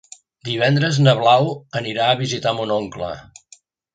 Divendres 0.47 0.97
na 1.07 1.13
Blau 1.19 1.51
anirà 1.81 2.09
a 2.13 2.17
visitar 2.23 2.57
mon 2.61 2.75
oncle. 2.79 3.13